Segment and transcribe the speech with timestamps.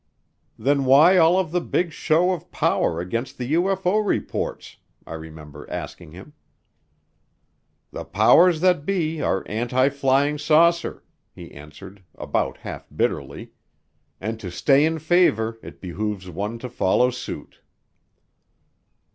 [0.57, 5.69] "Then why all of the big show of power against the UFO reports?" I remember
[5.69, 6.33] asking him.
[7.91, 11.03] "The powers that be are anti flying saucer,"
[11.35, 13.51] he answered about half bitterly,
[14.19, 17.59] "and to stay in favor it behooves one to follow suit."